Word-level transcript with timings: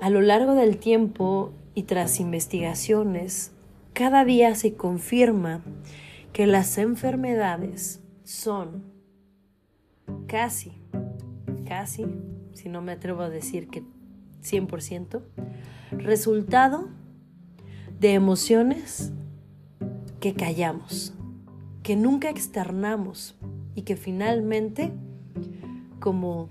a 0.00 0.10
lo 0.10 0.20
largo 0.20 0.54
del 0.54 0.78
tiempo 0.78 1.52
y 1.74 1.84
tras 1.84 2.20
investigaciones, 2.20 3.52
cada 3.92 4.24
día 4.24 4.54
se 4.54 4.74
confirma 4.74 5.62
que 6.32 6.46
las 6.46 6.78
enfermedades 6.78 8.00
son 8.24 8.84
casi, 10.26 10.72
casi, 11.66 12.06
si 12.52 12.68
no 12.68 12.80
me 12.82 12.92
atrevo 12.92 13.22
a 13.22 13.30
decir 13.30 13.68
que 13.68 13.82
100%, 14.42 15.22
resultado 15.90 16.88
de 17.98 18.14
emociones 18.14 19.12
que 20.20 20.34
callamos, 20.34 21.14
que 21.82 21.96
nunca 21.96 22.30
externamos 22.30 23.36
y 23.74 23.82
que 23.82 23.96
finalmente, 23.96 24.92
como 25.98 26.50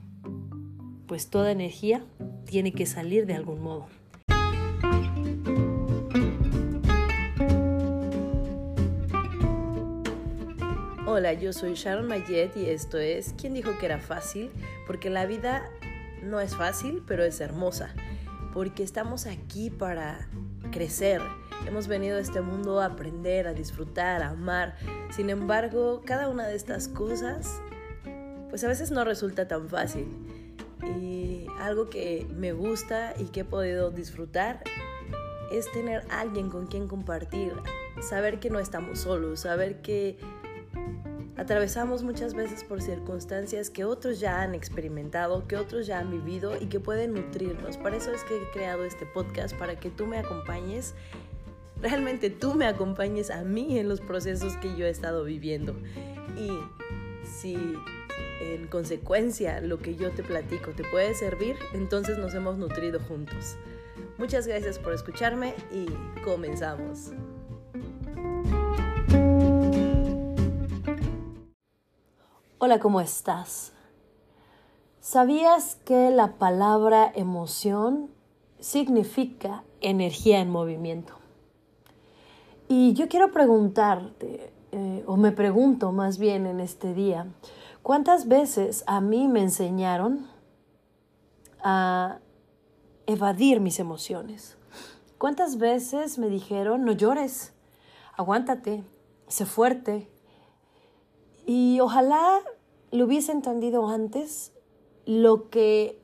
pues 1.05 1.30
toda 1.30 1.52
energía, 1.52 2.04
tiene 2.48 2.72
que 2.72 2.86
salir 2.86 3.26
de 3.28 3.36
algún 3.36 3.62
modo. 3.62 3.88
Hola, 11.06 11.34
yo 11.34 11.52
soy 11.52 11.73
Sharon 11.73 12.08
Mayet 12.08 12.56
y 12.56 12.70
esto 12.70 12.98
es 12.98 13.34
¿Quién 13.40 13.54
dijo 13.54 13.78
que 13.80 13.86
era 13.86 14.00
fácil? 14.00 14.50
Porque 14.86 15.10
la 15.10 15.26
vida 15.26 15.70
no 16.23 16.40
es 16.40 16.56
fácil, 16.56 17.04
pero 17.06 17.23
es 17.23 17.42
hermosa. 17.42 17.94
Porque 18.54 18.84
estamos 18.84 19.26
aquí 19.26 19.70
para 19.70 20.28
crecer. 20.72 21.22
Hemos 21.68 21.88
venido 21.88 22.18
a 22.18 22.22
este 22.22 22.42
mundo 22.42 22.82
a 22.82 22.86
aprender, 22.86 23.48
a 23.48 23.54
disfrutar, 23.54 24.22
a 24.22 24.30
amar. 24.30 24.76
Sin 25.09 25.30
embargo, 25.30 26.02
cada 26.06 26.30
una 26.30 26.48
de 26.48 26.56
estas 26.56 26.88
cosas, 26.88 27.62
pues 28.50 28.64
a 28.64 28.68
veces 28.68 28.92
no 28.92 29.04
resulta 29.04 29.48
tan 29.48 29.68
fácil. 29.68 30.08
Y 30.86 31.47
algo 31.59 31.89
que 31.89 32.28
me 32.36 32.53
gusta 32.53 33.14
y 33.17 33.25
que 33.25 33.42
he 33.42 33.45
podido 33.45 33.92
disfrutar 33.92 34.64
es 35.52 35.72
tener 35.72 36.06
alguien 36.09 36.50
con 36.50 36.67
quien 36.67 36.88
compartir, 36.88 37.53
saber 38.02 38.39
que 38.39 38.50
no 38.50 38.59
estamos 38.59 39.00
solos, 39.00 39.42
saber 39.42 39.81
que 39.81 40.17
atravesamos 41.38 42.03
muchas 42.03 42.33
veces 42.33 42.64
por 42.64 42.81
circunstancias 42.81 43.70
que 43.70 43.86
otros 43.86 44.20
ya 44.20 44.42
han 44.42 44.55
experimentado, 44.55 45.48
que 45.48 45.55
otros 45.55 45.88
ya 45.88 46.00
han 46.00 46.11
vivido 46.11 46.59
y 46.59 46.66
que 46.66 46.80
pueden 46.80 47.14
nutrirnos. 47.14 47.78
Para 47.78 47.98
eso 47.98 48.11
es 48.11 48.23
que 48.23 48.36
he 48.36 48.52
creado 48.52 48.83
este 48.83 49.05
podcast, 49.05 49.55
para 49.55 49.80
que 49.80 49.89
tú 49.89 50.08
me 50.08 50.17
acompañes, 50.17 50.95
realmente 51.81 52.30
tú 52.30 52.55
me 52.55 52.66
acompañes 52.66 53.30
a 53.30 53.44
mí 53.44 53.78
en 53.78 53.88
los 53.88 54.02
procesos 54.02 54.58
que 54.58 54.75
yo 54.75 54.86
he 54.86 54.89
estado 54.89 55.23
viviendo. 55.23 55.75
Y 56.38 56.50
si 57.23 57.55
en 58.41 58.67
consecuencia 58.67 59.61
lo 59.61 59.80
que 59.80 59.95
yo 59.95 60.11
te 60.11 60.23
platico 60.23 60.71
te 60.71 60.83
puede 60.83 61.13
servir, 61.13 61.55
entonces 61.73 62.17
nos 62.17 62.33
hemos 62.33 62.57
nutrido 62.57 62.99
juntos. 62.99 63.57
Muchas 64.17 64.47
gracias 64.47 64.80
por 64.80 64.93
escucharme 64.93 65.53
y 65.71 65.85
comenzamos. 66.23 67.11
Hola, 72.59 72.80
¿cómo 72.80 72.99
estás? 72.99 73.73
¿Sabías 74.99 75.75
que 75.85 76.09
la 76.09 76.33
palabra 76.33 77.11
emoción 77.15 78.09
significa 78.59 79.63
energía 79.80 80.39
en 80.39 80.49
movimiento? 80.49 81.13
Y 82.67 82.93
yo 82.93 83.08
quiero 83.08 83.31
preguntarte, 83.31 84.52
eh, 84.71 85.03
o 85.05 85.15
me 85.15 85.31
pregunto 85.31 85.91
más 85.91 86.17
bien 86.17 86.45
en 86.45 86.59
este 86.59 86.93
día, 86.93 87.27
¿Cuántas 87.88 88.27
veces 88.27 88.83
a 88.85 88.99
mí 88.99 89.30
me 89.30 89.41
enseñaron 89.41 90.27
a 91.63 92.19
evadir 93.05 93.61
mis 93.61 93.80
emociones? 93.80 94.58
¿Cuántas 95.17 95.58
veces 95.58 96.17
me 96.17 96.27
dijeron, 96.27 96.83
no 96.83 96.92
llores, 96.92 97.53
aguántate, 98.17 98.83
sé 99.30 99.45
fuerte? 99.45 100.11
Y 101.45 101.80
ojalá 101.80 102.42
lo 102.92 103.05
hubiese 103.05 103.31
entendido 103.31 103.87
antes 103.87 104.52
lo 105.05 105.49
que 105.49 105.97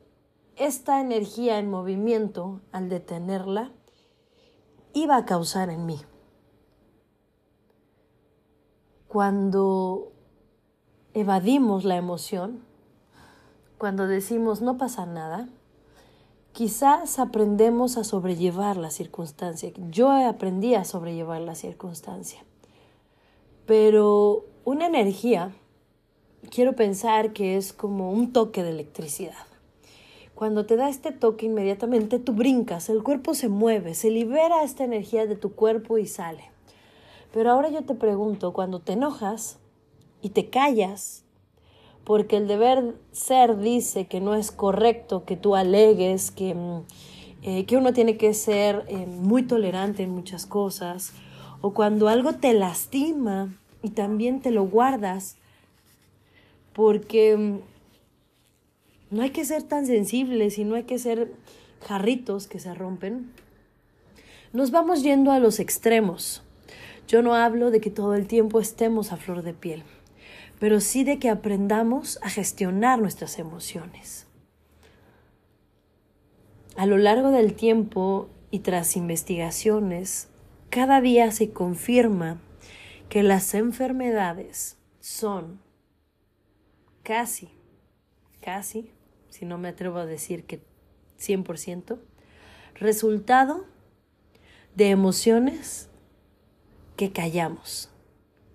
esta 0.56 1.02
energía 1.02 1.60
en 1.60 1.70
movimiento, 1.70 2.62
al 2.72 2.88
detenerla, 2.88 3.74
iba 4.94 5.18
a 5.18 5.26
causar 5.26 5.70
en 5.70 5.86
mí. 5.86 6.00
Cuando 9.10 10.13
evadimos 11.14 11.84
la 11.86 11.96
emoción, 11.96 12.62
cuando 13.78 14.08
decimos 14.08 14.62
no 14.62 14.78
pasa 14.78 15.06
nada, 15.06 15.50
quizás 16.54 17.20
aprendemos 17.20 17.98
a 17.98 18.04
sobrellevar 18.04 18.78
la 18.78 18.92
circunstancia. 18.92 19.72
Yo 19.90 20.12
aprendí 20.12 20.76
a 20.76 20.86
sobrellevar 20.86 21.42
la 21.42 21.56
circunstancia. 21.56 22.44
Pero 23.66 24.46
una 24.66 24.88
energía, 24.88 25.52
quiero 26.50 26.76
pensar 26.76 27.34
que 27.34 27.58
es 27.58 27.74
como 27.74 28.12
un 28.12 28.34
toque 28.34 28.64
de 28.64 28.70
electricidad. 28.70 29.46
Cuando 30.36 30.66
te 30.66 30.76
da 30.76 30.90
este 30.90 31.12
toque, 31.12 31.46
inmediatamente 31.46 32.20
tú 32.20 32.34
brincas, 32.34 32.90
el 32.90 33.04
cuerpo 33.04 33.34
se 33.34 33.50
mueve, 33.50 33.94
se 33.94 34.10
libera 34.10 34.64
esta 34.64 34.84
energía 34.84 35.26
de 35.26 35.36
tu 35.36 35.54
cuerpo 35.54 35.98
y 35.98 36.08
sale. 36.08 36.50
Pero 37.32 37.52
ahora 37.52 37.70
yo 37.70 37.84
te 37.84 37.96
pregunto, 37.96 38.52
cuando 38.54 38.80
te 38.80 38.94
enojas, 38.94 39.60
y 40.24 40.30
te 40.30 40.50
callas, 40.50 41.26
porque 42.06 42.38
el 42.38 42.48
deber 42.48 42.96
ser 43.12 43.58
dice 43.60 44.08
que 44.08 44.22
no 44.22 44.36
es 44.36 44.52
correcto 44.52 45.26
que 45.26 45.36
tú 45.36 45.56
alegues, 45.56 46.32
que, 46.32 46.56
mm, 46.56 46.82
eh, 47.44 47.66
que 47.66 47.78
uno 47.78 47.92
tiene 47.94 48.16
que 48.16 48.34
ser 48.34 48.86
eh, 48.88 49.06
muy 49.06 49.44
tolerante 49.44 50.02
en 50.04 50.12
muchas 50.12 50.46
cosas, 50.46 51.12
o 51.60 51.74
cuando 51.74 52.08
algo 52.08 52.34
te 52.34 52.54
lastima 52.54 53.54
y 53.84 53.90
también 53.90 54.42
te 54.42 54.52
lo 54.52 54.64
guardas, 54.64 55.36
porque 56.72 57.36
mm, 57.36 57.60
no 59.12 59.24
hay 59.24 59.32
que 59.32 59.44
ser 59.44 59.64
tan 59.64 59.86
sensibles 59.86 60.58
y 60.58 60.64
no 60.64 60.76
hay 60.76 60.84
que 60.84 61.00
ser 61.00 61.34
jarritos 61.82 62.48
que 62.48 62.60
se 62.60 62.74
rompen. 62.74 63.30
Nos 64.54 64.72
vamos 64.72 65.04
yendo 65.04 65.32
a 65.32 65.40
los 65.40 65.60
extremos. 65.60 66.44
Yo 67.10 67.22
no 67.22 67.36
hablo 67.36 67.72
de 67.72 67.82
que 67.82 67.90
todo 67.90 68.16
el 68.16 68.28
tiempo 68.28 68.62
estemos 68.62 69.12
a 69.12 69.18
flor 69.18 69.42
de 69.42 69.54
piel 69.54 69.84
pero 70.60 70.80
sí 70.80 71.04
de 71.04 71.20
que 71.20 71.30
aprendamos 71.30 72.20
a 72.22 72.30
gestionar 72.30 73.00
nuestras 73.00 73.40
emociones. 73.40 74.28
A 76.76 76.86
lo 76.86 76.98
largo 76.98 77.32
del 77.32 77.54
tiempo 77.54 78.30
y 78.50 78.60
tras 78.60 78.96
investigaciones, 78.96 80.30
cada 80.70 81.02
día 81.02 81.32
se 81.32 81.52
confirma 81.52 82.40
que 83.10 83.24
las 83.24 83.54
enfermedades 83.54 84.78
son 85.00 85.60
casi, 87.04 87.50
casi, 88.42 88.92
si 89.30 89.46
no 89.46 89.58
me 89.58 89.68
atrevo 89.68 89.98
a 89.98 90.06
decir 90.06 90.46
que 90.46 90.62
100%, 91.20 92.00
resultado 92.76 93.66
de 94.76 94.90
emociones 94.90 95.90
que 96.96 97.12
callamos, 97.12 97.90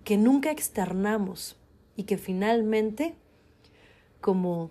que 0.05 0.17
nunca 0.17 0.51
externamos 0.51 1.58
y 1.99 2.05
que 2.05 2.17
finalmente, 2.17 3.17
como 4.21 4.71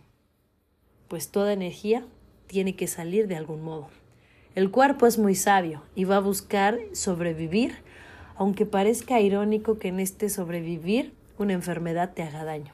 pues 1.09 1.29
toda 1.29 1.51
energía, 1.51 2.05
tiene 2.47 2.77
que 2.77 2.87
salir 2.87 3.27
de 3.27 3.35
algún 3.35 3.63
modo. 3.63 3.89
El 4.55 4.71
cuerpo 4.71 5.05
es 5.07 5.19
muy 5.19 5.35
sabio 5.35 5.83
y 5.93 6.05
va 6.05 6.15
a 6.15 6.21
buscar 6.21 6.79
sobrevivir, 6.93 7.75
aunque 8.37 8.65
parezca 8.65 9.19
irónico 9.19 9.77
que 9.77 9.89
en 9.89 9.99
este 9.99 10.29
sobrevivir 10.29 11.13
una 11.37 11.51
enfermedad 11.51 12.13
te 12.13 12.23
haga 12.23 12.45
daño. 12.45 12.71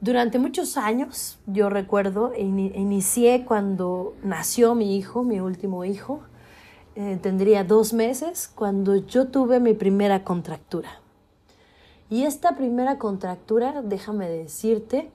Durante 0.00 0.38
muchos 0.38 0.76
años, 0.76 1.40
yo 1.46 1.68
recuerdo, 1.68 2.32
inicié 2.36 3.44
cuando 3.44 4.14
nació 4.22 4.76
mi 4.76 4.96
hijo, 4.96 5.24
mi 5.24 5.40
último 5.40 5.84
hijo, 5.84 6.22
eh, 6.94 7.18
tendría 7.20 7.64
dos 7.64 7.92
meses, 7.92 8.46
cuando 8.46 8.94
yo 8.94 9.26
tuve 9.26 9.58
mi 9.58 9.74
primera 9.74 10.22
contractura. 10.22 11.00
Y 12.10 12.24
esta 12.24 12.56
primera 12.56 12.98
contractura, 12.98 13.82
déjame 13.82 14.28
decirte, 14.28 15.10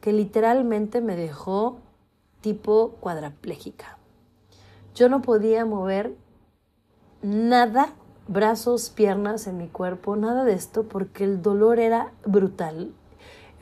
que 0.00 0.12
literalmente 0.12 1.00
me 1.00 1.16
dejó 1.16 1.78
tipo 2.40 2.96
cuadraplégica. 3.00 3.98
Yo 4.94 5.08
no 5.08 5.22
podía 5.22 5.64
mover 5.64 6.14
nada, 7.22 7.90
brazos, 8.28 8.90
piernas 8.90 9.46
en 9.46 9.58
mi 9.58 9.68
cuerpo, 9.68 10.16
nada 10.16 10.44
de 10.44 10.54
esto, 10.54 10.84
porque 10.84 11.24
el 11.24 11.42
dolor 11.42 11.78
era 11.78 12.12
brutal. 12.24 12.92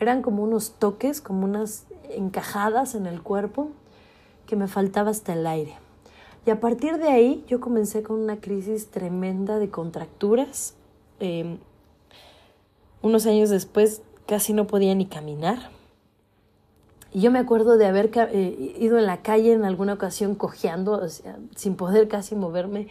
Eran 0.01 0.23
como 0.23 0.43
unos 0.43 0.73
toques, 0.73 1.21
como 1.21 1.45
unas 1.45 1.87
encajadas 2.11 2.95
en 2.95 3.07
el 3.07 3.23
cuerpo 3.23 3.71
que 4.47 4.57
me 4.57 4.69
faltaba 4.69 5.11
hasta 5.11 5.33
el 5.33 5.47
aire. 5.47 5.75
Y 6.47 6.51
a 6.51 6.61
partir 6.61 6.99
de 6.99 7.09
ahí 7.09 7.45
yo 7.49 7.61
comencé 7.61 8.03
con 8.03 8.21
una 8.21 8.41
crisis 8.41 8.91
tremenda 8.91 9.59
de 9.59 9.71
contracturas. 9.71 10.75
Em, 11.21 11.59
unos 13.05 13.27
años 13.27 13.51
después 13.51 14.01
casi 14.27 14.55
no 14.55 14.67
podía 14.67 14.95
ni 14.95 15.05
caminar. 15.05 15.71
Y 17.13 17.21
yo 17.21 17.31
me 17.31 17.39
acuerdo 17.39 17.77
de 17.77 17.87
haber 17.87 18.11
eh, 18.15 18.77
ido 18.81 18.99
en 18.99 19.05
la 19.05 19.23
calle 19.23 19.53
en 19.53 19.65
alguna 19.65 19.93
ocasión 19.93 20.35
cojeando, 20.35 21.03
sin 21.55 21.77
poder 21.77 22.09
casi 22.09 22.35
moverme. 22.35 22.89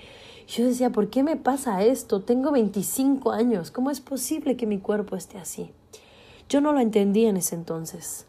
Yo 0.48 0.66
decía, 0.66 0.92
¿por 0.92 1.10
qué 1.10 1.24
me 1.24 1.36
pasa 1.36 1.82
esto? 1.84 2.22
Tengo 2.22 2.52
25 2.52 3.32
años, 3.32 3.72
¿cómo 3.72 3.90
es 3.90 4.02
posible 4.02 4.56
que 4.56 4.68
mi 4.68 4.78
cuerpo 4.78 5.16
esté 5.16 5.40
así? 5.40 5.72
Yo 6.48 6.62
no 6.62 6.74
lo 6.74 6.80
entendí 6.80 7.26
en 7.26 7.38
ese 7.38 7.56
entonces. 7.56 8.28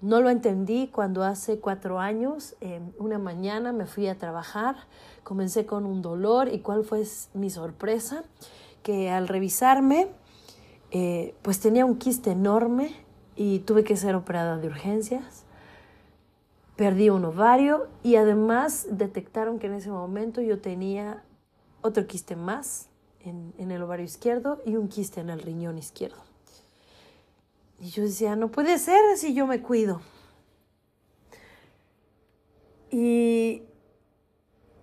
No 0.00 0.22
lo 0.22 0.30
entendí 0.30 0.88
cuando 0.88 1.22
hace 1.22 1.60
cuatro 1.60 2.00
años, 2.00 2.56
una 2.98 3.18
mañana 3.18 3.72
me 3.72 3.86
fui 3.86 4.08
a 4.08 4.18
trabajar, 4.18 4.76
comencé 5.22 5.66
con 5.66 5.84
un 5.84 6.02
dolor 6.02 6.48
y 6.48 6.60
cuál 6.60 6.82
fue 6.82 7.04
mi 7.34 7.50
sorpresa, 7.50 8.24
que 8.82 9.10
al 9.10 9.28
revisarme, 9.28 10.08
eh, 10.96 11.34
pues 11.42 11.58
tenía 11.58 11.84
un 11.84 11.98
quiste 11.98 12.30
enorme 12.30 12.94
y 13.34 13.58
tuve 13.58 13.82
que 13.82 13.96
ser 13.96 14.14
operada 14.14 14.58
de 14.58 14.68
urgencias. 14.68 15.42
Perdí 16.76 17.10
un 17.10 17.24
ovario 17.24 17.88
y 18.04 18.14
además 18.14 18.86
detectaron 18.88 19.58
que 19.58 19.66
en 19.66 19.74
ese 19.74 19.90
momento 19.90 20.40
yo 20.40 20.60
tenía 20.60 21.24
otro 21.82 22.06
quiste 22.06 22.36
más 22.36 22.90
en, 23.18 23.52
en 23.58 23.72
el 23.72 23.82
ovario 23.82 24.04
izquierdo 24.04 24.62
y 24.64 24.76
un 24.76 24.86
quiste 24.86 25.20
en 25.20 25.30
el 25.30 25.40
riñón 25.40 25.78
izquierdo. 25.78 26.22
Y 27.80 27.90
yo 27.90 28.04
decía, 28.04 28.36
no 28.36 28.52
puede 28.52 28.78
ser 28.78 29.00
si 29.16 29.34
yo 29.34 29.48
me 29.48 29.60
cuido. 29.60 30.00
Y 32.92 33.64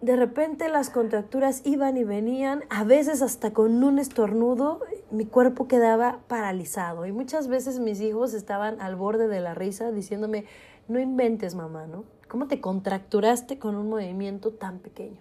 de 0.01 0.15
repente 0.15 0.67
las 0.67 0.89
contracturas 0.89 1.61
iban 1.63 1.95
y 1.95 2.03
venían, 2.03 2.63
a 2.69 2.83
veces 2.83 3.21
hasta 3.21 3.53
con 3.53 3.83
un 3.83 3.99
estornudo 3.99 4.81
mi 5.11 5.25
cuerpo 5.25 5.67
quedaba 5.67 6.19
paralizado 6.27 7.05
y 7.05 7.11
muchas 7.11 7.47
veces 7.47 7.79
mis 7.79 8.01
hijos 8.01 8.33
estaban 8.33 8.81
al 8.81 8.95
borde 8.95 9.27
de 9.27 9.39
la 9.39 9.53
risa 9.53 9.91
diciéndome, 9.91 10.45
no 10.87 10.99
inventes 10.99 11.53
mamá, 11.53 11.85
¿no? 11.85 12.03
¿Cómo 12.27 12.47
te 12.47 12.59
contracturaste 12.59 13.59
con 13.59 13.75
un 13.75 13.89
movimiento 13.89 14.51
tan 14.51 14.79
pequeño? 14.79 15.17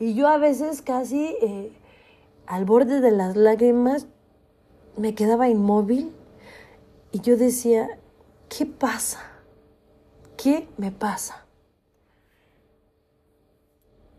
Y 0.00 0.14
yo 0.14 0.26
a 0.28 0.38
veces 0.38 0.82
casi 0.82 1.36
eh, 1.40 1.72
al 2.46 2.64
borde 2.64 3.00
de 3.00 3.12
las 3.12 3.36
lágrimas 3.36 4.06
me 4.96 5.14
quedaba 5.14 5.48
inmóvil 5.48 6.12
y 7.12 7.20
yo 7.20 7.36
decía, 7.36 7.98
¿qué 8.48 8.66
pasa? 8.66 9.20
¿Qué 10.36 10.68
me 10.76 10.90
pasa? 10.90 11.47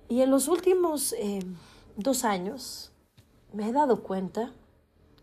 Y 0.09 0.21
en 0.23 0.31
los 0.31 0.47
últimos 0.47 1.13
eh, 1.13 1.39
dos 1.95 2.25
años 2.25 2.91
me 3.53 3.69
he 3.69 3.71
dado 3.71 4.01
cuenta, 4.01 4.51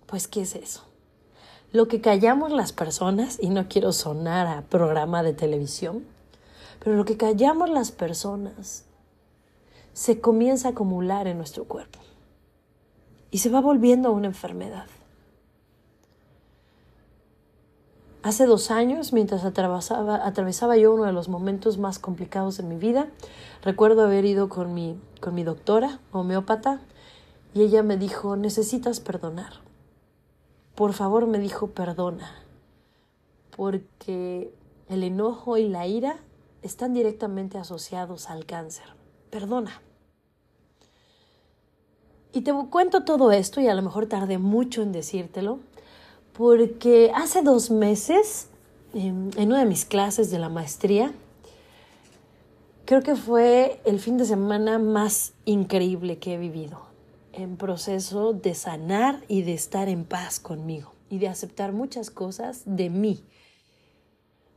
pues, 0.06 0.28
¿qué 0.28 0.42
es 0.42 0.54
eso? 0.54 0.84
Lo 1.72 1.88
que 1.88 2.00
callamos 2.00 2.52
las 2.52 2.72
personas, 2.72 3.38
y 3.42 3.50
no 3.50 3.68
quiero 3.68 3.92
sonar 3.92 4.46
a 4.46 4.62
programa 4.62 5.24
de 5.24 5.32
televisión, 5.32 6.04
pero 6.82 6.96
lo 6.96 7.04
que 7.04 7.16
callamos 7.16 7.68
las 7.68 7.90
personas 7.90 8.84
se 9.92 10.20
comienza 10.20 10.68
a 10.68 10.70
acumular 10.70 11.26
en 11.26 11.36
nuestro 11.36 11.64
cuerpo 11.64 11.98
y 13.32 13.38
se 13.38 13.50
va 13.50 13.60
volviendo 13.60 14.12
una 14.12 14.28
enfermedad. 14.28 14.86
Hace 18.26 18.46
dos 18.46 18.72
años, 18.72 19.12
mientras 19.12 19.44
atravesaba, 19.44 20.26
atravesaba 20.26 20.76
yo 20.76 20.92
uno 20.92 21.04
de 21.04 21.12
los 21.12 21.28
momentos 21.28 21.78
más 21.78 22.00
complicados 22.00 22.56
de 22.56 22.64
mi 22.64 22.74
vida, 22.74 23.06
recuerdo 23.62 24.02
haber 24.02 24.24
ido 24.24 24.48
con 24.48 24.74
mi, 24.74 24.98
con 25.20 25.32
mi 25.36 25.44
doctora, 25.44 26.00
homeópata, 26.10 26.80
y 27.54 27.62
ella 27.62 27.84
me 27.84 27.96
dijo, 27.96 28.34
necesitas 28.34 28.98
perdonar. 28.98 29.60
Por 30.74 30.92
favor, 30.92 31.28
me 31.28 31.38
dijo, 31.38 31.68
perdona, 31.68 32.32
porque 33.56 34.52
el 34.88 35.04
enojo 35.04 35.56
y 35.56 35.68
la 35.68 35.86
ira 35.86 36.16
están 36.62 36.94
directamente 36.94 37.58
asociados 37.58 38.28
al 38.28 38.44
cáncer. 38.44 38.86
Perdona. 39.30 39.80
Y 42.32 42.40
te 42.40 42.52
cuento 42.70 43.04
todo 43.04 43.30
esto, 43.30 43.60
y 43.60 43.68
a 43.68 43.74
lo 43.74 43.82
mejor 43.82 44.06
tardé 44.06 44.38
mucho 44.38 44.82
en 44.82 44.90
decírtelo, 44.90 45.60
porque 46.36 47.12
hace 47.14 47.42
dos 47.42 47.70
meses, 47.70 48.48
en, 48.92 49.30
una 49.38 49.60
de 49.60 49.64
mis 49.64 49.86
clases 49.86 50.30
de 50.30 50.38
la 50.38 50.50
maestría, 50.50 51.12
creo 52.84 53.02
que 53.02 53.16
fue 53.16 53.80
el 53.84 54.00
fin 54.00 54.18
de 54.18 54.26
semana 54.26 54.78
más 54.78 55.32
increíble 55.46 56.18
que 56.18 56.34
he 56.34 56.38
vivido, 56.38 56.82
en 57.32 57.56
proceso 57.56 58.34
de 58.34 58.54
sanar 58.54 59.22
y 59.28 59.42
de 59.42 59.54
estar 59.54 59.88
en 59.88 60.04
paz 60.04 60.38
conmigo 60.38 60.92
y 61.08 61.18
de 61.18 61.28
aceptar 61.28 61.72
muchas 61.72 62.10
cosas 62.10 62.62
de 62.66 62.90
mí. 62.90 63.24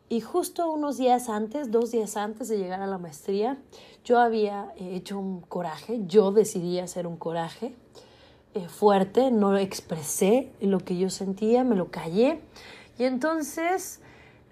Y 0.10 0.22
justo 0.22 0.70
unos 0.72 0.98
días 0.98 1.30
antes, 1.30 1.72
dos 1.72 1.92
días 1.92 2.18
antes 2.18 2.50
de 2.50 2.58
llegar 2.58 2.82
a 2.82 2.88
la 2.88 2.98
maestría, 2.98 3.58
yo 4.04 4.20
había 4.20 4.74
hecho 4.78 5.18
un 5.18 5.42
coraje, 5.42 6.02
yo 6.08 6.32
decidí 6.32 6.80
hacer 6.80 7.08
un 7.08 7.16
coraje 7.16 7.74
eh, 8.54 8.68
fuerte, 8.68 9.32
no 9.32 9.58
expresé 9.58 10.52
lo 10.60 10.80
que 10.80 10.98
yo 10.98 11.10
sentía, 11.10 11.64
me 11.64 11.76
lo 11.76 11.92
callé. 11.92 12.42
Y 12.98 13.04
entonces 13.04 14.02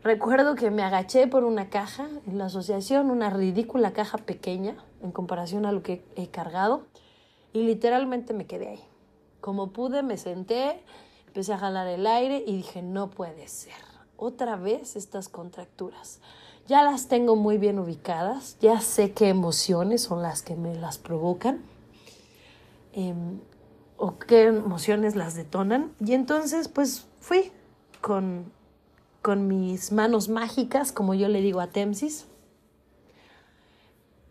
recuerdo 0.04 0.56
que 0.56 0.72
me 0.72 0.84
agaché 0.84 1.28
por 1.28 1.44
una 1.44 1.70
caja 1.70 2.08
en 2.28 2.38
la 2.38 2.46
asociación, 2.46 3.10
una 3.10 3.30
ridícula 3.30 3.94
caja 3.94 4.18
pequeña 4.18 4.76
en 5.02 5.12
comparación 5.12 5.66
a 5.66 5.72
lo 5.72 5.84
que 5.84 6.04
he 6.16 6.28
cargado, 6.28 6.84
y 7.54 7.64
literalmente 7.64 8.34
me 8.34 8.46
quedé 8.46 8.70
ahí. 8.70 8.84
Como 9.42 9.72
pude, 9.72 10.04
me 10.04 10.18
senté, 10.18 10.84
empecé 11.28 11.54
a 11.54 11.58
jalar 11.58 11.88
el 11.88 12.06
aire 12.06 12.44
y 12.46 12.56
dije, 12.56 12.82
no 12.82 13.10
puede 13.10 13.48
ser. 13.48 13.74
Otra 14.16 14.56
vez 14.56 14.96
estas 14.96 15.30
contracturas. 15.30 16.20
Ya 16.68 16.84
las 16.84 17.08
tengo 17.08 17.36
muy 17.36 17.58
bien 17.58 17.80
ubicadas, 17.80 18.58
ya 18.60 18.82
sé 18.82 19.14
qué 19.14 19.30
emociones 19.30 20.02
son 20.02 20.22
las 20.22 20.42
que 20.42 20.56
me 20.56 20.76
las 20.76 20.98
provocan. 20.98 21.64
Em, 22.94 23.40
o 23.98 24.18
qué 24.20 24.44
emociones 24.44 25.16
las 25.16 25.36
detonan. 25.36 25.92
Y 26.00 26.14
entonces 26.14 26.68
pues 26.68 27.08
fui 27.20 27.52
con, 28.02 28.46
con 29.22 29.48
mis 29.48 29.92
manos 29.92 30.30
mágicas, 30.30 30.92
como 30.92 31.14
yo 31.14 31.28
le 31.28 31.42
digo 31.42 31.60
a 31.60 31.68
Temsis. 31.68 32.28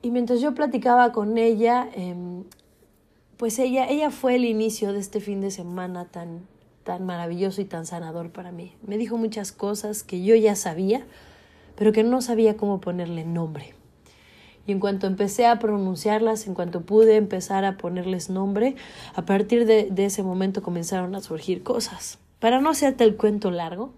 Y 0.03 0.11
mientras 0.11 0.41
yo 0.41 0.55
platicaba 0.55 1.13
con 1.13 1.37
ella, 1.37 1.89
em, 1.95 2.45
pues 3.37 3.59
ella, 3.59 3.89
ella 3.89 4.11
fue 4.11 4.37
el 4.37 4.45
inicio 4.45 4.93
de 4.93 5.01
este 5.01 5.21
fin 5.21 5.41
de 5.41 5.51
semana 5.51 6.07
tan, 6.07 6.47
tan 6.85 7.05
maravilloso 7.05 7.61
y 7.61 7.65
tan 7.65 7.87
sanador 7.87 8.31
para 8.31 8.53
mí. 8.53 8.75
Me 8.87 8.99
dijo 8.99 9.17
muchas 9.17 9.53
cosas 9.53 10.05
que 10.05 10.23
yo 10.23 10.37
ya 10.37 10.55
sabía, 10.55 11.05
pero 11.77 11.93
que 11.93 12.05
no 12.05 12.23
sabía 12.23 12.57
cómo 12.57 12.81
ponerle 12.81 13.25
nombre. 13.25 13.76
Y 14.67 14.73
en 14.73 14.81
cuanto 14.81 15.07
empecé 15.07 15.47
a 15.47 15.59
pronunciarlas, 15.59 16.47
en 16.47 16.55
cuanto 16.55 16.83
pude 16.83 17.17
empezar 17.17 17.65
a 17.65 17.77
ponerles 17.77 18.31
nombre, 18.31 18.77
a 19.15 19.25
partir 19.25 19.65
de, 19.67 19.93
ese 19.97 20.23
momento 20.23 20.63
comenzaron 20.63 21.15
a 21.15 21.21
surgir 21.21 21.63
cosas. 21.63 22.19
Para 22.41 22.61
no 22.61 22.71
hacerte 22.71 23.05
el 23.05 23.17
cuento 23.17 23.51
largo, 23.51 23.93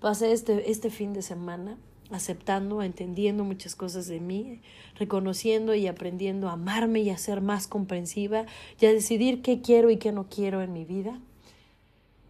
pasé 0.00 0.32
este, 0.32 0.70
este 0.70 0.90
fin 0.90 1.12
de 1.12 1.22
semana 1.22 1.76
aceptando, 2.10 2.82
entendiendo 2.82 3.44
muchas 3.44 3.74
cosas 3.74 4.06
de 4.06 4.20
mí, 4.20 4.60
reconociendo 4.96 5.74
y 5.74 5.86
aprendiendo 5.86 6.48
a 6.48 6.52
amarme 6.52 7.00
y 7.00 7.10
a 7.10 7.18
ser 7.18 7.40
más 7.40 7.66
comprensiva 7.66 8.46
y 8.80 8.86
a 8.86 8.92
decidir 8.92 9.42
qué 9.42 9.60
quiero 9.60 9.90
y 9.90 9.96
qué 9.96 10.12
no 10.12 10.26
quiero 10.28 10.62
en 10.62 10.72
mi 10.72 10.84
vida. 10.84 11.20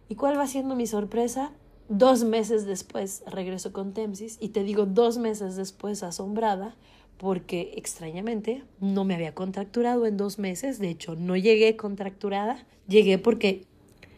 ¿Y 0.09 0.15
cuál 0.15 0.37
va 0.37 0.47
siendo 0.47 0.75
mi 0.75 0.87
sorpresa? 0.87 1.51
Dos 1.89 2.23
meses 2.23 2.65
después 2.65 3.23
regreso 3.27 3.71
con 3.71 3.93
Temsis 3.93 4.37
y 4.41 4.49
te 4.49 4.63
digo 4.63 4.85
dos 4.85 5.17
meses 5.17 5.55
después 5.55 6.03
asombrada 6.03 6.75
porque 7.17 7.73
extrañamente 7.75 8.63
no 8.79 9.03
me 9.03 9.15
había 9.15 9.33
contracturado 9.33 10.05
en 10.05 10.17
dos 10.17 10.39
meses, 10.39 10.79
de 10.79 10.89
hecho 10.89 11.15
no 11.15 11.35
llegué 11.35 11.75
contracturada, 11.75 12.65
llegué 12.87 13.17
porque 13.17 13.65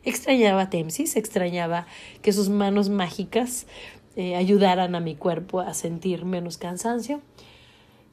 extrañaba 0.04 0.64
a 0.64 0.70
Temsis, 0.70 1.16
extrañaba 1.16 1.88
que 2.22 2.34
sus 2.34 2.50
manos 2.50 2.90
mágicas 2.90 3.68
eh, 4.16 4.36
ayudaran 4.36 4.96
a 4.96 5.00
mi 5.00 5.16
cuerpo 5.16 5.62
a 5.62 5.74
sentir 5.74 6.26
menos 6.26 6.58
cansancio. 6.58 7.22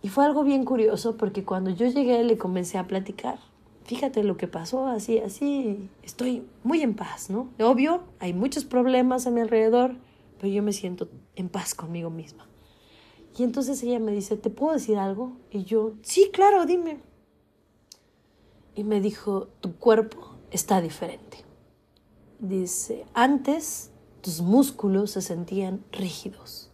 Y 0.03 0.09
fue 0.09 0.25
algo 0.25 0.45
bien 0.45 0.65
curioso 0.65 1.17
porque 1.17 1.45
cuando 1.45 1.71
yo 1.71 1.87
llegué 1.87 2.23
le 2.23 2.39
comencé 2.39 2.79
a 2.79 2.87
platicar. 2.87 3.39
Fíjate 3.85 4.25
lo 4.25 4.37
que 4.37 4.49
pasó, 4.49 4.87
así, 4.87 5.19
así, 5.19 5.89
estoy 6.03 6.45
muy 6.65 6.83
en 6.83 6.95
paz, 6.95 7.31
¿no? 7.31 7.49
Obvio, 7.61 8.03
hay 8.19 8.33
muchos 8.33 8.65
problemas 8.65 9.27
a 9.27 9.31
mi 9.31 9.41
alrededor, 9.41 9.97
pero 10.39 10.53
yo 10.53 10.63
me 10.63 10.73
siento 10.73 11.09
en 11.37 11.49
paz 11.49 11.75
conmigo 11.75 12.11
misma. 12.11 12.47
Y 13.37 13.43
entonces 13.43 13.83
ella 13.83 13.99
me 13.99 14.13
dice, 14.13 14.37
¿te 14.37 14.49
puedo 14.49 14.73
decir 14.73 14.97
algo? 14.97 15.33
Y 15.51 15.65
yo, 15.65 15.93
sí, 16.03 16.31
claro, 16.33 16.65
dime. 16.65 17.01
Y 18.75 18.85
me 18.85 19.01
dijo, 19.01 19.49
tu 19.61 19.77
cuerpo 19.77 20.37
está 20.51 20.81
diferente. 20.81 21.45
Dice, 22.39 23.05
antes 23.13 23.91
tus 24.23 24.41
músculos 24.41 25.11
se 25.11 25.21
sentían 25.21 25.85
rígidos, 25.93 26.71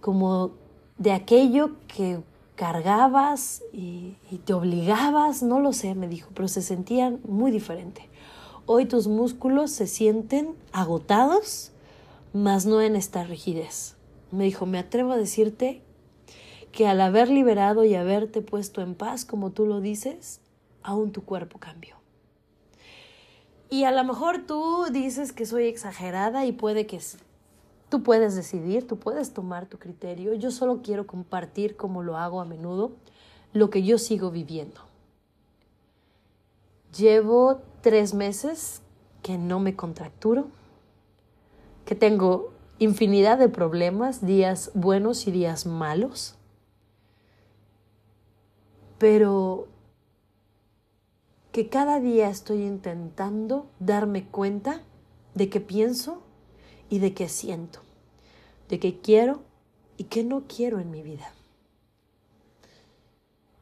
como 0.00 0.52
de 0.96 1.12
aquello 1.12 1.76
que 1.86 2.22
cargabas 2.54 3.62
y, 3.72 4.16
te 4.44 4.54
obligabas, 4.54 5.42
no 5.42 5.60
lo 5.60 5.72
sé, 5.72 5.94
me 5.94 6.08
dijo, 6.08 6.30
pero 6.34 6.48
se 6.48 6.62
sentían 6.62 7.20
muy 7.24 7.50
diferente. 7.50 8.08
Hoy 8.64 8.86
tus 8.86 9.06
músculos 9.06 9.70
se 9.70 9.86
sienten 9.86 10.54
agotados, 10.72 11.72
mas 12.32 12.64
no 12.64 12.80
en 12.80 12.96
esta 12.96 13.24
rigidez 13.24 13.96
Me 14.32 14.44
dijo, 14.44 14.66
me 14.66 14.78
atrevo 14.78 15.12
a 15.12 15.16
decirte 15.16 15.82
que 16.72 16.88
al 16.88 17.00
haber 17.00 17.28
liberado 17.28 17.84
y 17.84 17.94
haberte 17.94 18.40
puesto 18.40 18.80
en 18.80 18.94
paz, 18.94 19.24
como 19.24 19.50
tú 19.50 19.66
lo 19.66 19.80
dices, 19.80 20.40
aún 20.82 21.12
tu 21.12 21.22
cuerpo 21.24 21.58
cambió. 21.58 21.96
Y 23.68 23.84
a 23.84 23.92
lo 23.92 24.02
mejor 24.04 24.46
tú 24.46 24.86
dices 24.90 25.32
que 25.32 25.46
soy 25.46 25.66
exagerada 25.66 26.44
y 26.46 26.52
puede 26.52 26.86
que 26.86 26.98
tú 27.88 28.02
puedes 28.02 28.34
decidir, 28.34 28.86
tú 28.86 28.98
puedes 28.98 29.34
tomar 29.34 29.66
tu 29.66 29.78
criterio. 29.78 30.34
Yo 30.34 30.50
solo 30.50 30.80
quiero 30.82 31.06
compartir, 31.06 31.76
como 31.76 32.02
lo 32.02 32.16
hago 32.16 32.40
a 32.40 32.44
menudo, 32.44 32.92
lo 33.52 33.70
que 33.70 33.82
yo 33.82 33.98
sigo 33.98 34.30
viviendo. 34.30 34.80
Llevo 36.96 37.60
tres 37.80 38.12
meses 38.12 38.82
que 39.22 39.38
no 39.38 39.60
me 39.60 39.76
contracturo, 39.76 40.48
que 41.84 41.94
tengo 41.94 42.52
infinidad 42.82 43.38
de 43.38 43.48
problemas, 43.48 44.26
días 44.26 44.72
buenos 44.74 45.28
y 45.28 45.30
días 45.30 45.66
malos, 45.66 46.34
pero 48.98 49.68
que 51.52 51.68
cada 51.68 52.00
día 52.00 52.28
estoy 52.28 52.62
intentando 52.62 53.66
darme 53.78 54.26
cuenta 54.26 54.82
de 55.34 55.48
qué 55.48 55.60
pienso 55.60 56.22
y 56.88 56.98
de 56.98 57.14
qué 57.14 57.28
siento, 57.28 57.80
de 58.68 58.80
qué 58.80 59.00
quiero 59.00 59.42
y 59.96 60.04
qué 60.04 60.24
no 60.24 60.44
quiero 60.48 60.80
en 60.80 60.90
mi 60.90 61.02
vida. 61.02 61.32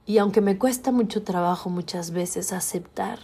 Y 0.06 0.16
aunque 0.16 0.40
me 0.40 0.58
cuesta 0.58 0.92
mucho 0.92 1.24
trabajo 1.24 1.68
muchas 1.68 2.10
veces 2.10 2.54
aceptar 2.54 3.18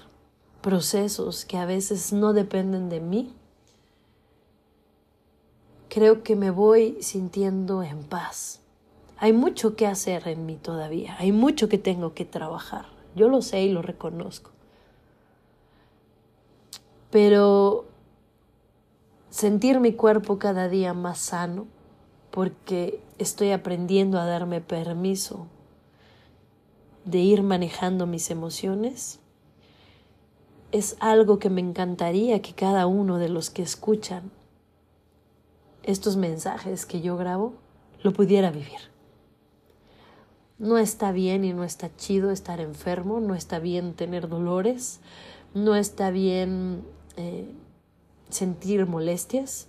procesos 0.61 1.47
que 1.47 1.57
a 1.57 1.65
veces 1.65 2.12
no 2.12 2.35
dependen 2.35 2.91
de 2.91 3.00
mí, 3.00 3.35
creo 5.97 6.23
que 6.23 6.37
me 6.37 6.50
voy 6.50 6.99
sintiendo 7.00 7.83
en 7.83 8.03
paz. 8.03 8.61
Hay 9.17 9.33
mucho 9.33 9.76
que 9.76 9.87
hacer 9.87 10.29
en 10.29 10.45
mí 10.45 10.57
todavía, 10.57 11.17
hay 11.19 11.33
mucho 11.33 11.71
que 11.71 11.79
tengo 11.79 12.12
que 12.12 12.26
trabajar. 12.26 12.85
Yo 13.15 13.31
lo 13.31 13.41
sé 13.41 13.62
y 13.62 13.73
lo 13.73 13.81
reconozco. 13.81 14.50
Pero 17.11 17.87
sentir 19.31 19.81
mi 19.81 19.95
cuerpo 19.95 20.38
cada 20.38 20.69
día 20.69 20.93
más 20.93 21.17
sano, 21.17 21.67
porque 22.31 23.00
estoy 23.17 23.53
aprendiendo 23.53 24.21
a 24.21 24.26
darme 24.26 24.61
permiso 24.61 25.47
de 27.07 27.21
ir 27.21 27.43
manejando 27.43 28.07
mis 28.07 28.31
emociones, 28.31 29.19
es 30.73 30.99
algo 31.00 31.38
que 31.38 31.49
me 31.49 31.62
encantaría 31.62 32.43
que 32.43 32.53
cada 32.53 32.87
uno 32.87 33.17
de 33.17 33.31
los 33.31 33.49
que 33.49 33.62
escuchan 33.62 34.36
estos 35.87 36.16
mensajes 36.16 36.85
que 36.85 37.00
yo 37.00 37.16
grabo 37.16 37.55
lo 38.02 38.12
pudiera 38.12 38.50
vivir. 38.50 38.78
No 40.59 40.78
está 40.78 41.12
bien 41.12 41.45
y 41.45 41.52
no 41.52 41.64
está 41.64 41.95
chido 41.97 42.31
estar 42.31 42.61
enfermo, 42.61 43.21
no 43.21 43.35
está 43.35 43.59
bien 43.59 43.95
tener 43.95 44.28
dolores, 44.28 45.00
no 45.55 45.76
está 45.76 46.11
bien 46.11 46.83
eh, 47.16 47.50
sentir 48.28 48.87
molestias. 48.87 49.69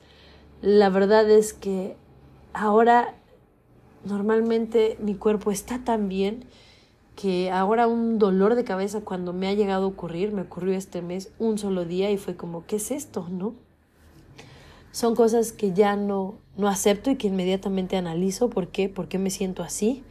La 0.62 0.90
verdad 0.90 1.30
es 1.30 1.54
que 1.54 1.96
ahora 2.54 3.16
normalmente 4.06 4.98
mi 5.00 5.16
cuerpo 5.16 5.52
está 5.52 5.84
tan 5.84 6.10
bien 6.10 6.46
que 7.16 7.52
ahora 7.52 7.88
un 7.88 8.20
dolor 8.20 8.56
de 8.56 8.64
cabeza 8.64 9.02
cuando 9.02 9.34
me 9.34 9.48
ha 9.48 9.54
llegado 9.54 9.86
a 9.86 9.88
ocurrir, 9.88 10.32
me 10.32 10.44
ocurrió 10.44 10.76
este 10.76 11.02
mes 11.02 11.32
un 11.40 11.58
solo 11.58 11.84
día 11.84 12.12
y 12.12 12.18
fue 12.18 12.36
como, 12.36 12.66
¿qué 12.66 12.78
es 12.78 12.92
esto? 12.92 13.28
¿No? 13.30 13.67
Son 14.98 15.14
cosas 15.14 15.52
que 15.52 15.74
ya 15.74 15.96
no, 15.96 16.40
no 16.58 16.68
acepto 16.68 17.12
y 17.12 17.18
que 17.18 17.28
inmediatamente 17.28 17.98
analizo. 17.98 18.50
¿Por 18.50 18.70
qué? 18.70 18.90
¿Por 18.90 19.08
qué 19.08 19.20
me 19.20 19.30
siento 19.30 19.62
así? 19.62 20.04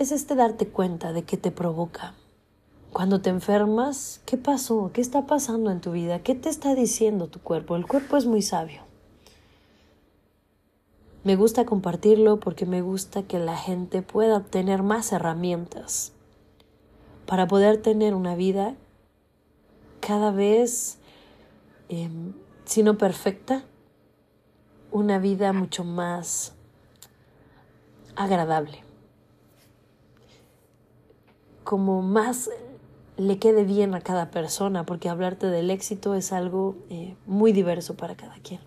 Es 0.00 0.10
este 0.10 0.34
darte 0.34 0.66
cuenta 0.66 1.12
de 1.12 1.22
qué 1.22 1.36
te 1.36 1.52
provoca. 1.52 2.14
Cuando 2.92 3.20
te 3.20 3.30
enfermas, 3.30 4.20
¿qué 4.26 4.36
pasó? 4.36 4.90
¿Qué 4.92 5.00
está 5.00 5.28
pasando 5.28 5.70
en 5.70 5.80
tu 5.80 5.92
vida? 5.92 6.24
¿Qué 6.24 6.34
te 6.34 6.48
está 6.48 6.74
diciendo 6.74 7.28
tu 7.28 7.38
cuerpo? 7.38 7.76
El 7.76 7.86
cuerpo 7.86 8.16
es 8.16 8.26
muy 8.26 8.42
sabio. 8.42 8.80
Me 11.22 11.36
gusta 11.36 11.66
compartirlo 11.66 12.40
porque 12.40 12.66
me 12.66 12.82
gusta 12.82 13.22
que 13.22 13.38
la 13.38 13.56
gente 13.56 14.02
pueda 14.02 14.40
tener 14.40 14.82
más 14.82 15.12
herramientas 15.12 16.10
para 17.26 17.46
poder 17.46 17.80
tener 17.80 18.12
una 18.16 18.34
vida 18.34 18.74
cada 20.00 20.32
vez, 20.32 20.98
em, 21.88 22.32
si 22.66 22.82
no 22.82 22.98
perfecta, 22.98 23.62
una 24.90 25.18
vida 25.18 25.52
mucho 25.52 25.84
más 25.84 26.54
agradable. 28.16 28.82
Como 31.64 32.02
más 32.02 32.50
le 33.16 33.38
quede 33.38 33.64
bien 33.64 33.94
a 33.94 34.00
cada 34.00 34.30
persona, 34.30 34.84
porque 34.84 35.08
hablarte 35.08 35.46
del 35.46 35.70
éxito 35.70 36.14
es 36.14 36.32
algo 36.32 36.76
eh, 36.90 37.16
muy 37.24 37.52
diverso 37.52 37.96
para 37.96 38.16
cada 38.16 38.34
quien. 38.40 38.60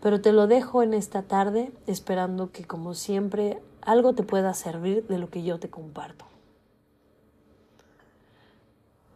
Pero 0.00 0.20
te 0.20 0.32
lo 0.32 0.46
dejo 0.46 0.82
en 0.82 0.94
esta 0.94 1.22
tarde 1.22 1.72
esperando 1.86 2.52
que 2.52 2.64
como 2.64 2.94
siempre 2.94 3.60
algo 3.82 4.14
te 4.14 4.22
pueda 4.22 4.54
servir 4.54 5.06
de 5.06 5.18
lo 5.18 5.30
que 5.30 5.42
yo 5.42 5.58
te 5.58 5.70
comparto. 5.70 6.29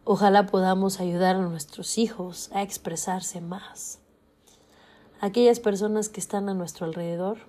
Ojalá 0.05 0.45
podamos 0.45 0.99
ayudar 0.99 1.35
a 1.35 1.41
nuestros 1.41 1.97
hijos 1.97 2.49
a 2.53 2.61
expresarse 2.61 3.41
más. 3.41 3.99
Aquellas 5.19 5.59
personas 5.59 6.09
que 6.09 6.19
están 6.19 6.47
a 6.47 6.53
nuestro 6.53 6.85
alrededor 6.85 7.39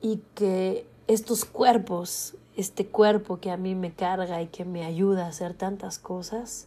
y 0.00 0.22
que 0.34 0.86
estos 1.06 1.44
cuerpos, 1.44 2.34
este 2.56 2.86
cuerpo 2.86 3.38
que 3.40 3.50
a 3.50 3.56
mí 3.56 3.74
me 3.74 3.92
carga 3.94 4.40
y 4.40 4.46
que 4.46 4.64
me 4.64 4.84
ayuda 4.84 5.26
a 5.26 5.28
hacer 5.28 5.52
tantas 5.52 5.98
cosas, 5.98 6.66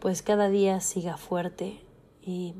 pues 0.00 0.22
cada 0.22 0.48
día 0.48 0.80
siga 0.80 1.16
fuerte 1.16 1.80
y 2.20 2.54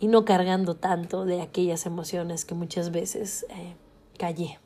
y 0.00 0.08
no 0.08 0.24
cargando 0.24 0.74
tanto 0.74 1.26
de 1.26 1.42
aquellas 1.42 1.84
emociones 1.84 2.46
que 2.46 2.54
muchas 2.54 2.90
veces 2.90 3.44
eh, 3.50 3.76
callé. 4.18 4.58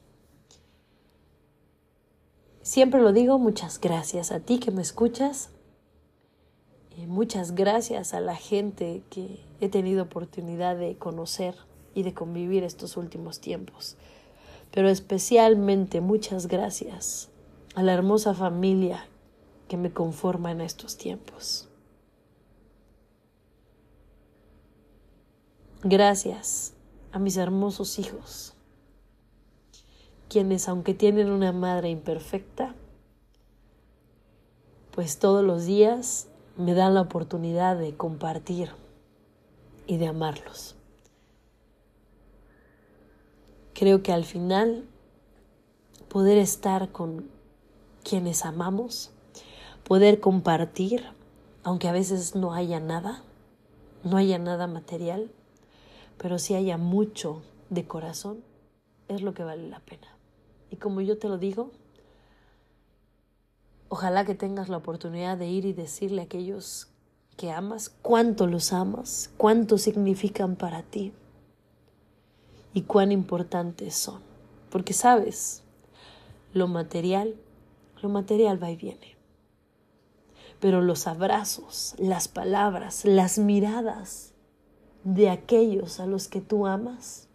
Siempre 2.64 3.02
lo 3.02 3.12
digo, 3.12 3.38
muchas 3.38 3.78
gracias 3.78 4.32
a 4.32 4.40
ti 4.40 4.58
que 4.58 4.70
me 4.70 4.80
escuchas 4.80 5.50
y 6.96 7.04
muchas 7.04 7.54
gracias 7.54 8.14
a 8.14 8.20
la 8.20 8.36
gente 8.36 9.02
que 9.10 9.44
he 9.60 9.68
tenido 9.68 10.04
oportunidad 10.04 10.74
de 10.74 10.96
conocer 10.96 11.56
y 11.94 12.04
de 12.04 12.14
convivir 12.14 12.64
estos 12.64 12.96
últimos 12.96 13.40
tiempos. 13.40 13.98
Pero 14.70 14.88
especialmente 14.88 16.00
muchas 16.00 16.46
gracias 16.46 17.28
a 17.74 17.82
la 17.82 17.92
hermosa 17.92 18.32
familia 18.32 19.08
que 19.68 19.76
me 19.76 19.92
conforma 19.92 20.50
en 20.50 20.62
estos 20.62 20.96
tiempos. 20.96 21.68
Gracias 25.82 26.72
a 27.12 27.18
mis 27.18 27.36
hermosos 27.36 27.98
hijos, 27.98 28.53
quienes 30.28 30.68
aunque 30.68 30.94
tienen 30.94 31.30
una 31.30 31.52
madre 31.52 31.90
imperfecta, 31.90 32.74
pues 34.92 35.18
todos 35.18 35.44
los 35.44 35.64
días 35.66 36.28
me 36.56 36.74
dan 36.74 36.94
la 36.94 37.00
oportunidad 37.00 37.76
de 37.76 37.96
compartir 37.96 38.70
y 39.86 39.96
de 39.96 40.06
amarlos. 40.06 40.76
Creo 43.74 44.02
que 44.02 44.12
al 44.12 44.24
final 44.24 44.84
poder 46.08 46.38
estar 46.38 46.92
con 46.92 47.28
quienes 48.04 48.44
amamos, 48.44 49.10
poder 49.82 50.20
compartir, 50.20 51.04
aunque 51.64 51.88
a 51.88 51.92
veces 51.92 52.36
no 52.36 52.54
haya 52.54 52.78
nada, 52.78 53.24
no 54.04 54.16
haya 54.16 54.38
nada 54.38 54.68
material, 54.68 55.32
pero 56.18 56.38
si 56.38 56.54
haya 56.54 56.78
mucho 56.78 57.42
de 57.70 57.86
corazón, 57.86 58.44
es 59.08 59.22
lo 59.22 59.34
que 59.34 59.42
vale 59.42 59.68
la 59.68 59.80
pena. 59.80 60.13
Y 60.74 60.76
como 60.76 61.00
yo 61.00 61.18
te 61.18 61.28
lo 61.28 61.38
digo, 61.38 61.70
ojalá 63.88 64.24
que 64.24 64.34
tengas 64.34 64.68
la 64.68 64.78
oportunidad 64.78 65.38
de 65.38 65.46
ir 65.46 65.66
y 65.66 65.72
decirle 65.72 66.22
a 66.22 66.24
aquellos 66.24 66.88
que 67.36 67.52
amas 67.52 67.90
cuánto 68.02 68.48
los 68.48 68.72
amas, 68.72 69.30
cuánto 69.36 69.78
significan 69.78 70.56
para 70.56 70.82
ti 70.82 71.12
y 72.72 72.82
cuán 72.82 73.12
importantes 73.12 73.94
son. 73.94 74.20
Porque 74.68 74.94
sabes, 74.94 75.62
lo 76.52 76.66
material, 76.66 77.36
lo 78.02 78.08
material 78.08 78.60
va 78.60 78.72
y 78.72 78.76
viene. 78.76 79.16
Pero 80.58 80.80
los 80.80 81.06
abrazos, 81.06 81.94
las 81.98 82.26
palabras, 82.26 83.04
las 83.04 83.38
miradas, 83.38 84.32
de 85.04 85.30
aquellos 85.30 86.00
a 86.00 86.06
los 86.06 86.26
que 86.26 86.40
tú 86.40 86.66
amas, 86.66 87.28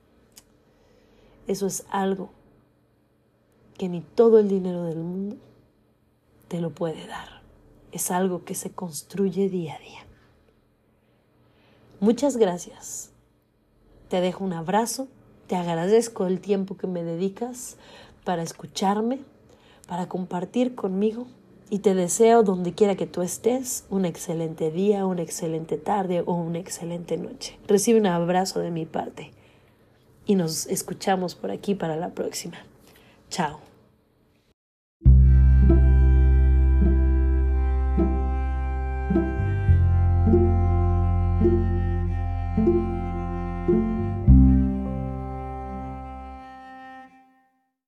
eso 1.48 1.67
es 1.67 1.86
algo 1.89 2.31
que 3.79 3.89
ni 3.89 4.01
todo 4.01 4.38
el 4.39 4.50
dinero 4.50 4.83
del 4.83 5.00
mundo 5.00 5.38
te 6.50 6.59
lo 6.59 6.69
puede 6.69 7.07
dar. 7.07 7.41
Es 7.91 8.12
algo 8.12 8.43
que 8.43 8.53
se 8.53 8.71
construye 8.71 9.50
día 9.50 9.75
a 9.75 9.79
día. 9.79 10.05
Muchas 12.00 12.38
gracias 12.38 13.12
Te 14.09 14.21
dejo 14.21 14.43
un 14.43 14.53
abrazo, 14.53 15.07
te 15.48 15.55
agradezco 15.55 16.27
el 16.27 16.39
tiempo 16.39 16.77
que 16.77 16.88
me 16.88 17.03
dedicas 17.03 17.77
para 18.24 18.41
escucharme, 18.41 19.19
para 19.88 20.07
compartir 20.07 20.75
conmigo 20.75 21.27
y 21.69 21.79
te 21.79 21.93
deseo 21.93 22.43
donde 22.43 22.74
quiera 22.74 22.95
que 22.95 23.05
tú 23.05 23.21
estés 23.21 23.86
un 23.89 24.05
excelente 24.05 24.71
día, 24.71 25.05
una 25.05 25.21
excelente 25.21 25.77
tarde 25.77 26.24
o 26.25 26.33
una 26.33 26.59
excelente 26.59 27.17
noche. 27.17 27.59
Recibe 27.67 28.00
un 28.00 28.07
abrazo 28.07 28.59
de 28.59 28.71
mi 28.71 28.86
parte 28.86 29.31
y 30.25 30.36
nos 30.36 30.65
escuchamos 30.67 31.36
por 31.36 31.51
aquí 31.51 31.75
para 31.75 31.95
la 31.95 32.09
próxima. 32.09 32.57
Chao. 33.29 33.68